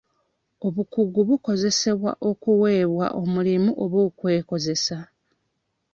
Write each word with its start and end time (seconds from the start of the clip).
Obukugu 0.67 1.19
bukusobozesa 1.27 1.91
okuweebwa 2.29 3.05
omulimu 3.21 3.71
oba 3.83 3.97
okwekozesa. 4.07 4.97